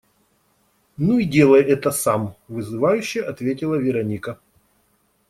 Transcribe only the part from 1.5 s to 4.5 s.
это сам»,- вызывающе ответила Вероника.